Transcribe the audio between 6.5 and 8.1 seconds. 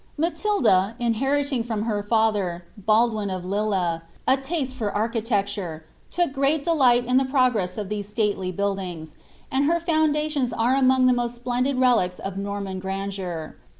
delight in the progress of these